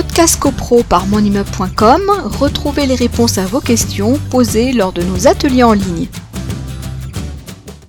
Podcast 0.00 0.38
CoPro 0.38 0.84
par 0.84 1.08
monimmeuble.com, 1.08 2.02
retrouvez 2.38 2.86
les 2.86 2.94
réponses 2.94 3.36
à 3.36 3.46
vos 3.46 3.58
questions 3.58 4.14
posées 4.30 4.72
lors 4.72 4.92
de 4.92 5.02
nos 5.02 5.26
ateliers 5.26 5.64
en 5.64 5.72
ligne. 5.72 6.06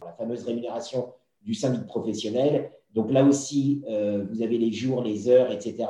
La 0.04 0.14
fameuse 0.14 0.44
rémunération 0.44 1.14
du 1.44 1.54
syndic 1.54 1.86
professionnel. 1.86 2.72
Donc 2.96 3.12
là 3.12 3.24
aussi, 3.24 3.84
euh, 3.88 4.26
vous 4.28 4.42
avez 4.42 4.58
les 4.58 4.72
jours, 4.72 5.04
les 5.04 5.30
heures, 5.30 5.52
etc. 5.52 5.86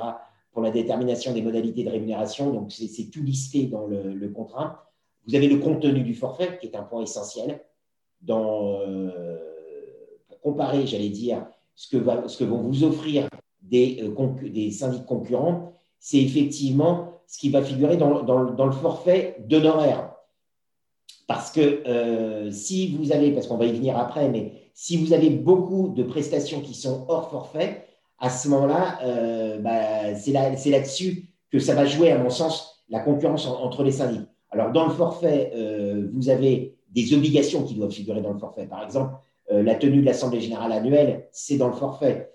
pour 0.51 0.61
la 0.61 0.71
détermination 0.71 1.33
des 1.33 1.41
modalités 1.41 1.85
de 1.85 1.89
rémunération. 1.89 2.51
Donc 2.51 2.73
c'est 2.73 3.09
tout 3.09 3.23
listé 3.23 3.67
dans 3.67 3.87
le, 3.87 4.27
contrat. 4.27 4.91
Vous 5.25 5.35
avez 5.35 5.47
le 5.47 5.59
contenu 5.59 6.01
du 6.01 6.15
forfait, 6.15 6.57
qui 6.59 6.67
est 6.67 6.75
un 6.75 6.83
point 6.83 7.01
essentiel. 7.01 7.61
Dans, 8.21 8.81
euh, 8.81 9.37
pour 10.27 10.41
comparer, 10.41 10.85
j'allais 10.85 11.11
dire, 11.11 11.47
ce 11.75 11.87
que, 11.95 12.43
vont 12.43 12.61
vous 12.61 12.83
offrir 12.83 13.29
des, 13.61 14.03
euh, 14.03 14.49
des 14.49 14.71
syndics 14.71 15.05
concurrents, 15.05 15.78
c'est 15.99 16.17
effectivement 16.17 17.21
ce 17.27 17.37
qui 17.37 17.49
va 17.49 17.61
figurer 17.61 17.97
dans, 17.97 18.65
le 18.65 18.71
forfait 18.71 19.37
d'honoraires. 19.47 20.11
Parce 21.27 21.51
que 21.51 21.83
euh, 21.87 22.49
si 22.49 22.95
vous 22.95 23.11
avez, 23.11 23.31
parce 23.31 23.45
qu'on 23.45 23.57
va 23.57 23.65
y 23.65 23.71
venir 23.71 23.97
après, 23.97 24.29
mais 24.29 24.53
si 24.73 24.97
vous 24.97 25.13
avez 25.13 25.29
beaucoup 25.29 25.89
de 25.89 26.01
prestations 26.01 26.61
qui 26.61 26.73
sont 26.73 27.05
hors 27.07 27.29
forfait, 27.29 27.85
à 28.17 28.29
ce 28.29 28.47
moment-là, 28.49 28.99
euh, 29.03 29.59
bah, 29.59 30.15
c'est 30.15 30.31
là, 30.31 30.49
là-dessus 30.49 31.29
que 31.51 31.59
ça 31.59 31.75
va 31.75 31.85
jouer, 31.85 32.11
à 32.11 32.17
mon 32.17 32.31
sens, 32.31 32.83
la 32.89 32.99
concurrence 32.99 33.45
entre 33.45 33.83
les 33.83 33.91
syndics. 33.91 34.27
Alors, 34.49 34.71
dans 34.71 34.85
le 34.85 34.93
forfait, 34.93 35.51
euh, 35.55 36.09
vous 36.13 36.29
avez 36.29 36.75
des 36.89 37.13
obligations 37.13 37.63
qui 37.63 37.75
doivent 37.75 37.91
figurer 37.91 38.21
dans 38.21 38.33
le 38.33 38.39
forfait. 38.39 38.65
Par 38.65 38.83
exemple, 38.83 39.13
la 39.51 39.75
tenue 39.75 40.01
de 40.01 40.05
l'Assemblée 40.05 40.41
générale 40.41 40.71
annuelle, 40.71 41.27
c'est 41.31 41.57
dans 41.57 41.67
le 41.67 41.73
forfait 41.73 42.31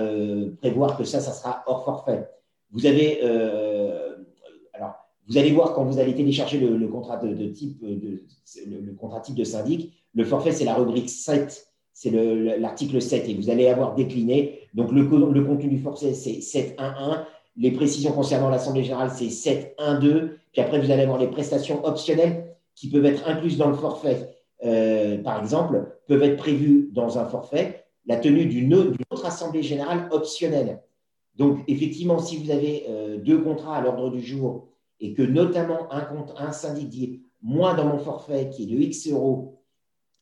euh, 0.00 0.50
prévoir 0.60 0.96
que 0.96 1.04
ça, 1.04 1.20
ça 1.20 1.32
sera 1.32 1.62
hors 1.66 1.84
forfait. 1.84 2.28
Vous 2.70 2.86
avez, 2.86 3.20
euh, 3.22 4.16
alors, 4.72 4.94
vous 5.28 5.38
allez 5.38 5.52
voir 5.52 5.74
quand 5.74 5.84
vous 5.84 5.98
allez 5.98 6.14
télécharger 6.14 6.58
le, 6.58 6.88
contrat 6.88 7.16
de, 7.16 7.46
type, 7.48 7.80
de, 7.80 8.22
le, 8.66 8.92
contrat 8.92 9.20
type 9.20 9.36
de 9.36 9.44
syndic, 9.44 9.92
le 10.14 10.24
forfait, 10.24 10.52
c'est 10.52 10.64
la 10.64 10.74
rubrique 10.74 11.08
7, 11.08 11.68
c'est 11.92 12.10
l'article 12.10 13.00
7, 13.00 13.28
et 13.28 13.34
vous 13.34 13.50
allez 13.50 13.68
avoir 13.68 13.94
décliné. 13.94 14.60
Donc, 14.74 14.90
le, 14.92 15.04
contenu 15.04 15.68
du 15.68 15.78
forfait, 15.78 16.14
c'est 16.14 16.38
7.1.1. 16.40 17.24
Les 17.56 17.70
précisions 17.70 18.12
concernant 18.12 18.48
l'Assemblée 18.48 18.82
générale, 18.82 19.10
c'est 19.14 19.26
7.1.2. 19.26 20.30
Puis 20.52 20.60
après, 20.60 20.80
vous 20.80 20.90
allez 20.90 21.02
avoir 21.02 21.18
les 21.18 21.28
prestations 21.28 21.84
optionnelles 21.84 22.56
qui 22.74 22.90
peuvent 22.90 23.06
être 23.06 23.28
incluses 23.28 23.56
dans 23.56 23.68
le 23.68 23.76
forfait. 23.76 24.36
Euh, 24.64 25.18
par 25.22 25.40
exemple, 25.40 25.98
peuvent 26.08 26.22
être 26.22 26.36
prévues 26.36 26.88
dans 26.92 27.18
un 27.18 27.26
forfait 27.26 27.83
la 28.06 28.16
tenue 28.16 28.46
d'une 28.46 28.74
autre 28.74 29.26
assemblée 29.26 29.62
générale 29.62 30.08
optionnelle. 30.10 30.82
Donc, 31.36 31.60
effectivement, 31.66 32.18
si 32.18 32.36
vous 32.36 32.50
avez 32.50 32.84
euh, 32.88 33.18
deux 33.18 33.38
contrats 33.38 33.76
à 33.76 33.80
l'ordre 33.80 34.10
du 34.10 34.20
jour 34.20 34.68
et 35.00 35.14
que 35.14 35.22
notamment 35.22 35.92
un, 35.92 36.02
compte, 36.02 36.32
un 36.36 36.52
syndic 36.52 36.88
dit 36.88 37.22
moi 37.42 37.74
dans 37.74 37.86
mon 37.86 37.98
forfait 37.98 38.50
qui 38.50 38.64
est 38.64 38.66
de 38.66 38.80
X 38.80 39.08
euros 39.08 39.60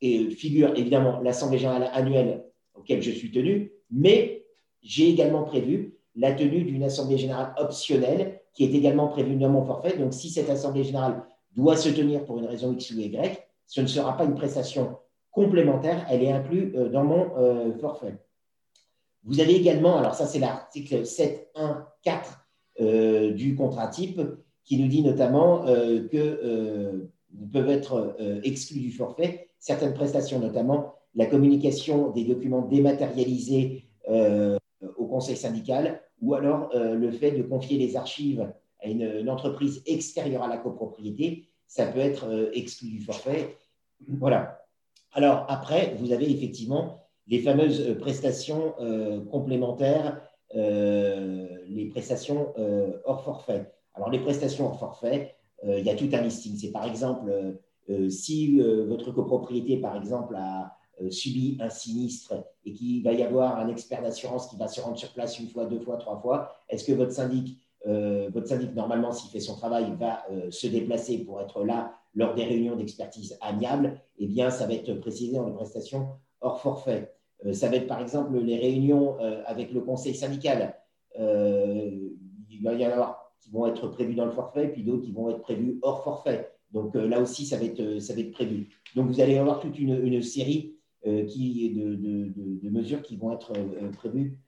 et 0.01 0.31
figure 0.31 0.73
évidemment 0.77 1.21
l'assemblée 1.21 1.59
générale 1.59 1.91
annuelle 1.93 2.45
auquel 2.75 3.03
je 3.03 3.11
suis 3.11 3.31
tenu, 3.31 3.73
mais 3.91 4.47
j'ai 4.83 5.09
également 5.09 5.45
prévu 5.45 5.95
la 6.17 6.33
tenue 6.33 6.65
d'une 6.65 6.83
assemblée 6.83 7.19
générale 7.19 7.55
optionnelle 7.59 8.41
qui 8.55 8.65
est 8.65 8.75
également 8.75 9.09
prévue 9.09 9.37
dans 9.37 9.49
mon 9.49 9.65
forfait. 9.65 9.97
Donc, 9.97 10.13
si 10.13 10.31
cette 10.31 10.51
assemblée 10.51 10.85
générale 10.85 11.23
doit 11.55 11.77
se 11.77 11.89
tenir 11.91 12.25
pour 12.25 12.39
une 12.39 12.47
raison 12.47 12.73
X 12.73 12.91
ou 12.91 13.01
Y, 13.01 13.39
ce 13.67 13.81
ne 13.81 13.87
sera 13.87 14.17
pas 14.17 14.25
une 14.25 14.35
prestation 14.35 14.97
complémentaire, 15.33 16.07
elle 16.11 16.23
est 16.23 16.31
inclue 16.31 16.73
euh, 16.77 16.89
dans 16.89 17.05
mon 17.05 17.37
euh, 17.37 17.73
forfait. 17.79 18.19
Vous 19.25 19.41
avez 19.41 19.57
également, 19.57 19.99
alors 19.99 20.15
ça 20.15 20.27
c'est 20.27 20.39
l'article 20.39 21.03
7.1.4 21.03 22.11
euh, 22.81 23.33
du 23.33 23.57
contrat 23.57 23.89
type 23.89 24.21
qui 24.65 24.81
nous 24.81 24.89
dit 24.89 25.03
notamment 25.03 25.65
que 25.65 27.09
peuvent 27.53 27.69
être 27.69 28.17
exclus 28.45 28.79
du 28.79 28.93
forfait 28.93 29.51
certaines 29.59 29.93
prestations, 29.93 30.39
notamment 30.39 30.95
la 31.17 31.27
communication 31.27 32.11
des 32.11 32.25
documents 32.25 32.63
dématérialisés 32.63 33.87
au 34.09 35.07
conseil 35.07 35.37
syndical 35.37 36.01
ou 36.21 36.35
alors 36.35 36.71
le 36.73 37.11
fait 37.11 37.33
de 37.33 37.43
confier 37.43 37.77
les 37.77 37.97
archives 37.97 38.53
à 38.81 38.87
une, 38.87 39.29
entreprise 39.29 39.83
extérieure 39.85 40.45
à 40.45 40.49
la 40.49 40.59
copropriété, 40.59 41.49
ça 41.67 41.87
peut 41.87 41.99
être 41.99 42.53
exclu 42.55 42.89
du 42.89 43.01
forfait. 43.01 43.57
Voilà. 44.07 44.62
Alors 45.13 45.45
après, 45.49 45.95
vous 45.99 46.13
avez 46.13 46.31
effectivement 46.31 47.03
les 47.27 47.41
fameuses 47.41 47.81
euh, 47.81 47.95
prestations 47.95 48.75
euh, 48.81 49.25
complémentaires, 49.27 50.21
euh, 50.55 51.47
les 51.69 51.87
prestations 51.87 52.53
hors 53.05 53.25
forfait. 53.25 53.73
Alors 53.95 54.11
les 54.11 54.19
prestations 54.19 54.67
hors 54.67 54.79
forfait, 54.79 55.35
il 55.65 55.85
y 55.85 55.91
a 55.91 55.95
tout 55.95 56.09
un 56.13 56.21
listing. 56.21 56.57
C'est 56.57 56.73
par 56.73 56.85
exemple, 56.85 57.33
si 58.11 58.61
votre 58.61 59.13
copropriété, 59.13 59.79
par 59.79 59.97
exemple, 59.97 60.35
a 60.37 60.77
subi 61.09 61.57
un 61.61 61.71
sinistre 61.71 62.35
et 62.67 62.73
qu'il 62.73 63.03
va 63.03 63.13
y 63.13 63.23
avoir 63.23 63.59
un 63.59 63.69
expert 63.69 64.03
d'assurance 64.03 64.49
qui 64.49 64.57
va 64.57 64.69
se 64.69 64.81
rendre 64.81 64.99
sur 64.99 65.13
place 65.13 65.39
une 65.39 65.49
fois, 65.49 65.65
deux 65.65 65.81
fois, 65.81 65.97
trois 65.97 66.21
fois, 66.21 66.53
est-ce 66.69 66.85
que 66.85 66.93
votre 66.93 67.13
syndic, 67.13 67.59
votre 67.85 68.47
syndic, 68.47 68.75
normalement, 68.75 69.13
s'il 69.13 69.31
fait 69.31 69.41
son 69.41 69.57
travail, 69.57 69.93
va 69.99 70.25
se 70.51 70.67
déplacer 70.67 71.19
pour 71.19 71.41
être 71.41 71.65
là 71.65 71.95
lors 72.15 72.35
des 72.35 72.45
réunions 72.45 72.77
d'expertise 72.77 73.37
amiables, 73.41 74.01
eh 74.19 74.27
bien, 74.27 74.51
ça 74.51 74.67
va 74.67 74.75
être 74.75 74.93
précisé 74.95 75.35
dans 75.35 75.47
les 75.47 75.53
prestations 75.53 76.09
hors 76.41 76.61
forfait. 76.61 77.13
Euh, 77.47 77.53
ça 77.53 77.69
va 77.69 77.77
être 77.77 77.87
par 77.87 78.01
exemple 78.01 78.39
les 78.39 78.57
réunions 78.57 79.19
euh, 79.21 79.43
avec 79.47 79.73
le 79.73 79.81
conseil 79.81 80.15
syndical. 80.15 80.75
Euh, 81.19 81.91
il 82.51 82.63
va 82.63 82.75
y 82.75 82.87
en 82.87 82.91
avoir 82.91 83.33
qui 83.41 83.51
vont 83.51 83.67
être 83.67 83.89
prévues 83.89 84.15
dans 84.15 84.27
le 84.27 84.31
forfait, 84.31 84.69
puis 84.69 84.85
d'autres 84.85 85.03
qui 85.03 85.13
vont 85.13 85.31
être 85.31 85.41
prévues 85.41 85.79
hors 85.83 86.05
forfait. 86.05 86.51
Donc 86.71 86.95
là 86.95 87.21
aussi, 87.21 87.45
ça 87.45 87.59
va 87.59 87.65
être, 87.65 87.99
ça 87.99 88.15
va 88.15 88.21
être 88.21 88.31
prévu. 88.31 88.69
Donc 88.95 89.09
vous 89.09 89.21
allez 89.21 89.37
avoir 89.37 89.61
toute 89.61 89.79
une, 89.79 90.23
série 90.23 90.75
de, 91.05 92.71
mesures 92.71 93.03
qui 93.03 93.17
vont 93.17 93.33
être 93.33 93.53
prévues 93.99 94.39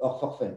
hors 0.00 0.20
forfait. 0.20 0.56